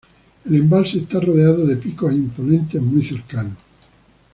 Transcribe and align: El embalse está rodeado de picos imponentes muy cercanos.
El 0.45 0.55
embalse 0.55 0.97
está 0.97 1.19
rodeado 1.19 1.63
de 1.63 1.77
picos 1.77 2.11
imponentes 2.11 2.81
muy 2.81 3.03
cercanos. 3.03 3.59